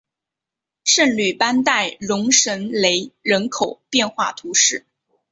[0.83, 4.83] 圣吕班代容什雷人口变化图示